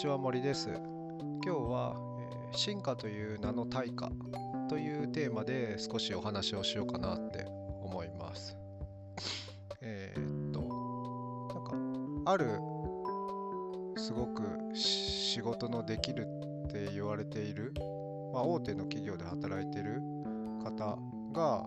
[0.00, 0.70] ちは森です。
[1.44, 1.94] 今日は、
[2.52, 4.10] え進化という名の対価
[4.70, 7.44] というテーマで少しお話をしようかなって
[7.82, 8.56] 思います。
[9.82, 10.62] えっと
[11.52, 12.46] なんかある
[14.00, 14.42] すごく
[14.74, 16.26] 仕事のできる
[16.64, 17.74] って言われている、
[18.32, 20.00] まあ、大手の企業で働いてる
[20.64, 20.96] 方
[21.34, 21.66] が、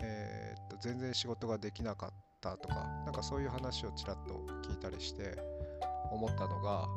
[0.00, 5.36] えーっと全然仕事ができなかったとかなんかそういう話をちらっと聞いたりして
[6.10, 6.88] 思ったのが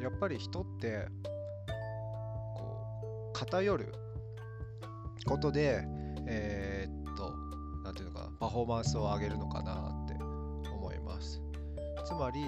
[0.00, 1.06] やっぱり人って
[2.54, 3.92] こう偏る
[5.26, 5.84] ことで
[6.26, 7.34] えーっと
[7.84, 10.14] なんていうのかパフォーマンスを上げるのかなって
[10.72, 11.40] 思います。
[12.04, 12.40] つまり、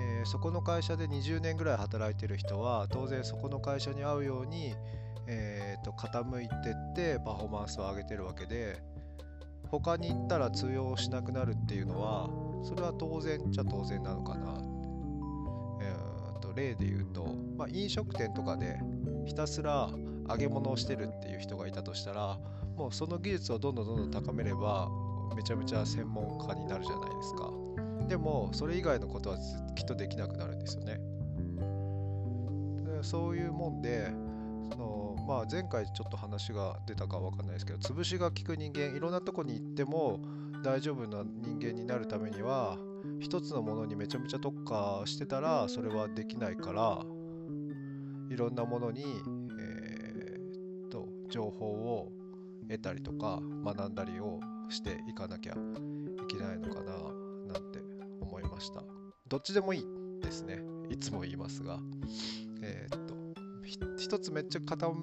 [0.00, 4.74] えーそこの会社で20年ぐらい働いてる人は当然そこの会社に合うように、
[5.26, 8.82] えーっと傾いてってパフォーマンスを上げてるわけで
[9.70, 12.28] 他に行ったら通用しなくなるっていうのは
[12.62, 14.69] それは当然っちゃ当然なのかな
[16.54, 18.78] 例で言うと、まあ、飲食店とかで
[19.26, 19.90] ひたすら
[20.28, 22.38] 揚げ物をしてるっていう人がいたとしたら
[22.76, 24.88] もうその技術をどんどんどんどん高めれば
[25.34, 27.50] めちゃめちゃ専門家になるじゃないですか。
[28.08, 29.38] でもそれ以外のことは
[29.76, 31.00] きっとできなくなるんですよね。
[33.02, 34.10] そういうもんで
[34.70, 40.20] その、まあ、前回ちょっと話が出たかわかんないですけど潰しが効く人間いろんなとこに行っても
[40.62, 42.76] 大丈夫な人間になるためには
[43.20, 47.00] 一つのものにめちゃめちゃ特化してたらそれはできないから
[48.30, 49.04] いろんなものに、
[49.58, 52.10] えーっと情報を
[52.68, 55.56] 得たりとか学んだりをしていかなきゃい
[56.28, 56.92] けないのかな
[57.52, 57.80] なんて
[58.20, 58.82] 思いました。
[59.28, 59.84] どっちでもいい
[60.22, 60.60] ですね。
[60.88, 61.78] いつも言いますが。
[62.62, 63.20] えーっと
[63.96, 64.94] 一つめっちゃ傾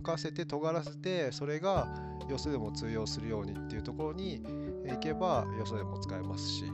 [0.00, 1.88] かせて尖らせてそれが
[2.28, 4.42] よそでも通用するようにっていうところに
[4.88, 6.64] 行けばよそでも使えますし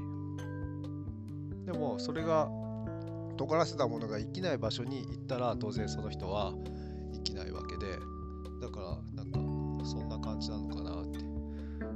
[1.65, 2.49] でもそれが
[3.37, 6.53] 尖らせたものが生きない場所に行ったら当然その人は
[7.15, 7.99] 生きないわけで
[8.61, 11.19] だからなんかそんな感じなのかなって、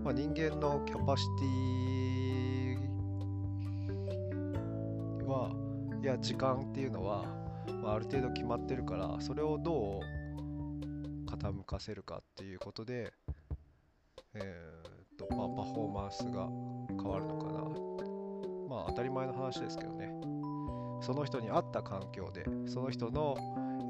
[0.03, 2.17] まあ、人間のキャパシティ
[5.27, 5.51] は
[6.03, 7.25] いや時間っていうのは、
[7.83, 10.03] まあ、ある程度決まってるからそれをどう
[11.31, 13.13] 傾かせるかっていうことで
[14.35, 16.49] えーっとまあパフォーマンスが
[16.89, 17.96] 変わるのかな。
[18.77, 20.13] まあ当たり前の話ですけどね
[21.01, 23.35] その人に合った環境でその人の、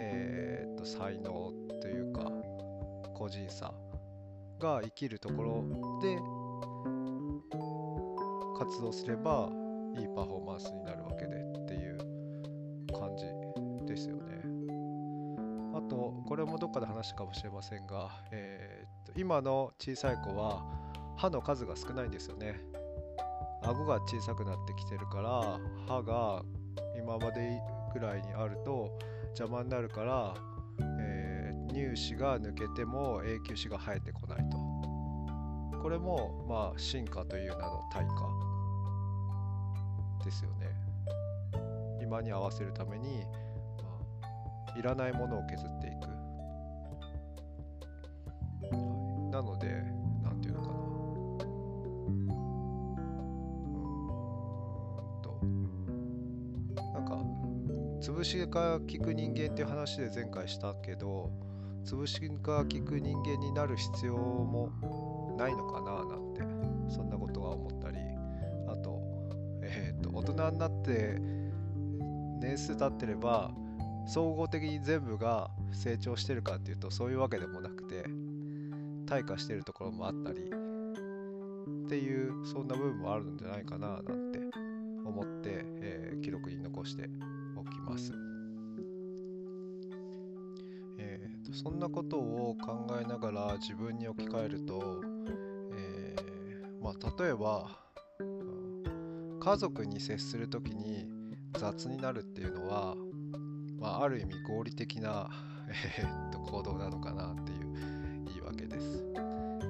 [0.00, 2.30] えーっと才能というか
[3.14, 3.74] 個人差
[4.60, 5.64] が生きるところ
[6.00, 6.16] で
[8.58, 9.50] 活動すれば
[9.98, 11.98] いいパフォーマンスになるわけでっていう
[12.92, 13.24] 感じ
[13.86, 14.42] ですよね。
[15.74, 20.62] あとこれもどっかで話したかもしれませんが、えーっと今の小さい子は
[21.16, 22.60] 歯の数が少ないんですよね。
[23.66, 26.42] 顎が小さくなってきてるから歯が
[26.96, 27.60] 今まで
[27.92, 28.96] ぐらいにあると
[29.38, 30.34] 邪魔になるから、
[31.00, 31.36] えー
[31.76, 34.56] 乳歯が抜けても永久歯が生えてこないと。
[35.82, 38.30] これもまあ進化という名の対価
[40.24, 40.70] ですよね。
[42.00, 43.24] 今に合わせるために、
[43.82, 46.08] まあ、いらないものを削っていく。
[48.74, 48.80] は
[49.28, 49.30] い。
[49.30, 49.84] なので
[58.06, 61.28] 潰しが効く人間っていう話で前回したけど
[61.84, 64.70] 潰しが効く人間になる必要も
[65.36, 66.40] ないのかななんて
[66.94, 67.98] そんなことは思ったり
[68.68, 69.02] あと
[69.60, 71.18] えっ、と大人になって
[72.40, 73.50] 年数経ってれば
[74.06, 78.04] 総合的に全部が成長してるかっていうとそういうわけでもなくて
[79.06, 84.38] 退化してるところもあったりっていうそんな部分もあるんじゃないかななんて
[85.04, 87.08] 思って、えー記録に残して
[87.66, 88.12] きます。
[90.98, 95.00] えーとそんなことを考えながら自分に置き換えると、
[95.72, 97.78] えーまあ、例えば
[99.40, 101.08] 家族に接する時に
[101.58, 102.96] 雑になるっていうのは、
[103.78, 105.30] まあ、ある意味合理的な、
[105.98, 109.04] えーと行動なのかなっていういいわけです。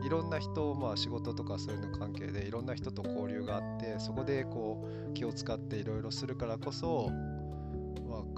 [0.04, 7.10] いろんな人、まあ、仕事とかそういうの関係でいろんな人と交流があってそこでこう気を使っていろいろするからこそ、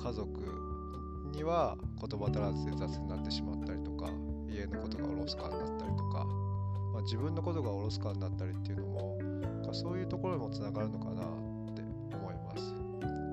[0.02, 0.30] 家族
[1.32, 4.10] には言葉足らずで雑になってしまったりとか
[4.48, 6.24] 家のことがおろそかになったりとか、
[6.92, 9.18] まあ、自分のことがおろそかになったりっていうのも
[9.72, 11.82] そういうところにもつながるのかなって
[12.16, 12.74] 思います。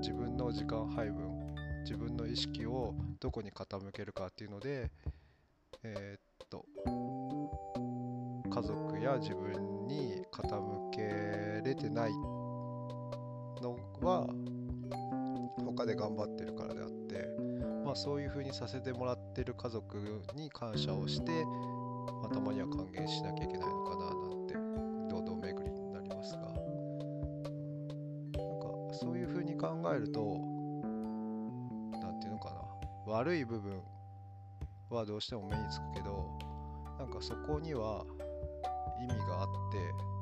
[0.02, 1.46] 自分の時間配分
[1.84, 4.92] 自分の意識をどこに傾けるかっていうので
[5.84, 6.66] えーっと
[8.50, 12.14] 家族や自分に傾けれてない
[13.62, 14.28] のは
[15.84, 17.28] で頑張ってるからであって
[17.84, 21.32] まあそういう風にさせてもらってる家族に感謝をして、
[22.22, 24.54] まあ、たまには還元しなきゃいけないのかななんて
[25.10, 26.42] 堂々巡りになりますが。
[26.42, 26.54] なん
[28.60, 30.40] かそういう風に考えると
[32.00, 32.62] 何て言うのかな。
[33.12, 33.82] 悪い部分
[34.90, 36.38] はどうしても目につくけど
[37.00, 38.06] なんかそこには
[39.02, 40.16] 意味があって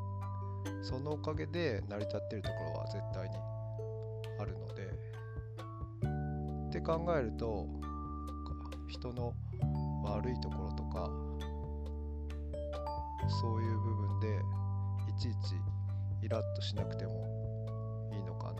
[0.83, 3.35] そのおかげで成り立ってるところは絶対に
[4.39, 4.72] あるので
[6.83, 7.65] 考えると
[8.89, 9.33] 人の
[10.03, 11.09] 悪いところとか
[13.41, 14.27] そういう部分で
[15.09, 15.55] いちいち
[16.21, 18.53] イラッとしなくてもいいのか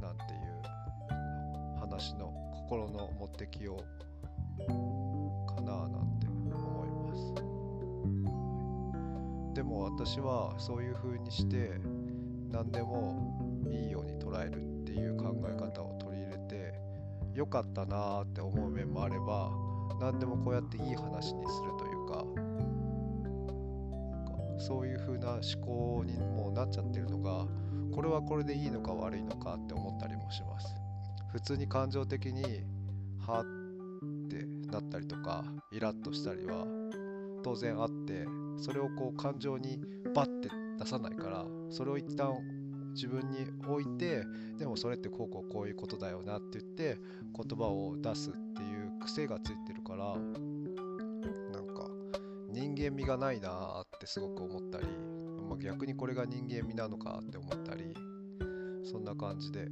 [0.00, 4.66] ななんていう話の心の持ってきよう
[5.46, 7.34] かななんて思います。
[9.54, 11.80] でも私はそういう風にして
[12.50, 15.98] 何でもいいように捉えるっていう考え方を
[17.36, 19.50] 良かったなーって思う面もあれば
[20.00, 22.24] 何でもこうやっていい話にするというか
[24.58, 27.46] そういう風な思考にもうなっちゃってるのが
[27.94, 30.66] これはこれでいいのか悪いのかって思ったりもします。
[31.32, 32.42] 普通に感情的に
[33.26, 36.66] はってなったりとかイラッとしたりは
[37.42, 38.26] 当然あって
[38.58, 39.78] それをこう感情に
[40.14, 40.48] バッて
[40.78, 42.34] 出さないからそれを一旦
[42.96, 44.24] 自分に置いて
[44.58, 46.98] でもそれってこうこうこういうことだよなって言って
[47.34, 51.90] 言葉を出すっていう癖がついてるからなんか
[52.50, 54.86] 人間味がないなってすごく思ったり、
[55.48, 57.94] まあ、逆にこれが人間味なのかって思ったり
[58.90, 59.68] そんな感じで。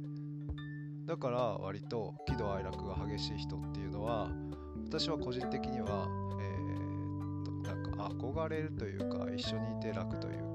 [1.05, 4.31] だから割と喜怒哀楽が激しい人っていうのは
[4.85, 6.07] 私は個人的には、
[6.41, 10.54] えー、っとなんか憧れるというか一緒にいて楽という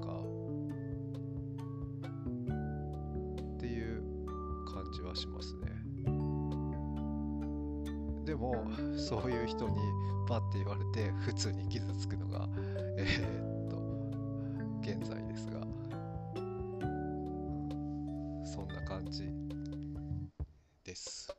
[5.01, 5.71] はしますね。
[8.25, 8.65] でも
[8.97, 9.77] そういう人に
[10.27, 12.47] パッて言われて普通に傷つくのが
[12.97, 13.77] えー、っと
[14.81, 15.61] 現在ですが。
[18.53, 19.23] そんな感じ
[20.83, 21.33] です。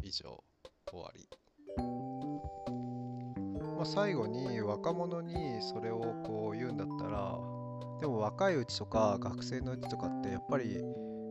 [0.00, 0.42] 以上
[0.88, 1.28] 終わり。
[3.76, 7.36] まあ、最後に若者にそれをこう言うんだったら
[8.00, 10.80] でも若いうちとか学生のうちとかってやっぱり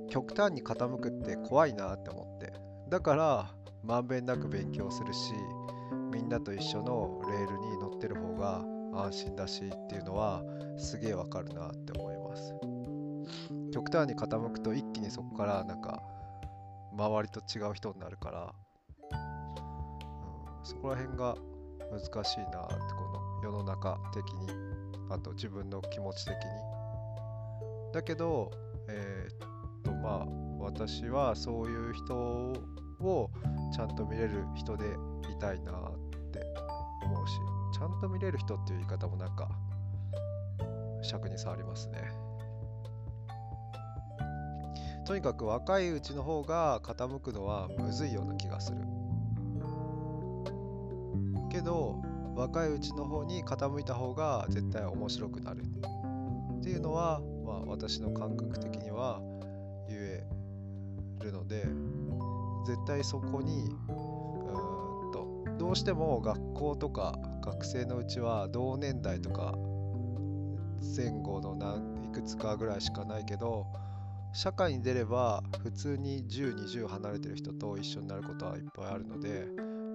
[0.10, 2.54] 極端に傾くって怖いなって思って。
[2.90, 3.52] だから
[3.84, 5.34] まんべんなく勉強するし
[6.12, 8.64] みんなと一緒のレールに乗ってる方が
[8.94, 10.44] 安心だしっていうのは
[10.78, 12.54] すげえわかるなって思います。
[13.72, 16.02] 極端に傾くと一気にそこからなんか
[16.94, 18.54] 周りと違う人になるから、
[19.12, 21.36] うん、そこら辺が
[21.92, 22.80] 難しいなってこ
[23.42, 24.50] の世の中的に
[25.10, 26.40] あと自分の気持ち的に。
[27.94, 28.52] だけど、
[28.88, 29.49] えー、
[29.90, 30.26] とまあ
[30.60, 33.32] 私はそういう人を
[33.74, 34.86] ちゃんと見れる人で
[35.32, 35.74] いたいなっ
[36.32, 36.42] て
[37.04, 37.34] 思うし
[37.78, 39.50] ちゃんと見れる人っていう言い方もなんか
[41.02, 42.12] 尺に触りますね。
[45.06, 48.78] とにかく若いうちの方が傾くのはむずいような気がする。
[51.50, 52.00] けど
[52.36, 55.64] 若いうちの方に傾いた方が絶対面白くなる
[56.60, 59.19] っていうのは、まあ、私の感覚的には
[59.90, 60.24] 言え
[61.24, 61.66] るので
[62.66, 63.92] 絶対そこにう
[65.10, 69.56] んとどうしても学校とか学生のうちは同年代とか
[70.96, 73.66] 前後の何いくつかぐらいしかないけど
[74.34, 79.48] 社会に出れば普通に1020離れてる人と一緒になることはいっぱいあるので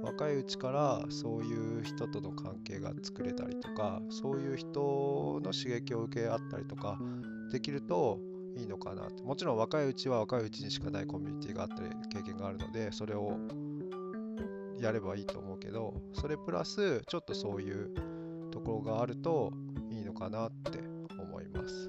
[0.02, 6.98] 若いうちからそういう人との関係が作れたりとかそういう人の刺激を受け合ったりとか
[7.52, 8.18] できると
[8.56, 13.36] いいのかなってもちろん若いうちは若いうちにしかないコミュニティがあったり経験があるのでそれを
[14.80, 17.90] やればいいと思うけどそれプラスちょっとそういう
[18.50, 19.52] ところがあると
[19.90, 20.78] いいのかなって
[21.18, 21.88] 思います。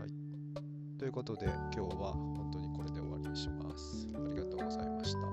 [0.00, 4.08] はい、ということで今日は本当にこれで終わりにします。
[4.14, 5.25] ありがとうございました。